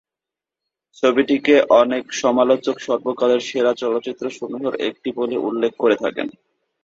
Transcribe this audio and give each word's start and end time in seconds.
ছবিটিকে 1.03 1.55
অনেক 1.81 2.03
সমালোচক 2.13 2.75
সর্বকালের 2.79 3.41
সেরা 3.41 3.71
চলচ্চিত্রসমূহের 3.73 4.75
একটি 4.87 5.09
বলে 5.15 5.35
উল্লেখ 5.39 5.71
করে 5.77 5.95
থাকেন। 5.95 6.27